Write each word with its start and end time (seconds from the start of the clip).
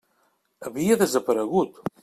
Havia 0.69 0.97
desaparegut. 1.03 1.81